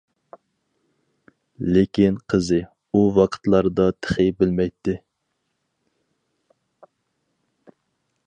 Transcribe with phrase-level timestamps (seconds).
[1.75, 2.59] لېكىن قىزى،
[2.95, 4.97] ئۇ ۋاقىتلاردا تېخى بىلمەيتتى.